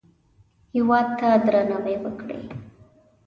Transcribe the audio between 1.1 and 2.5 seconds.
ته درناوی وکړئ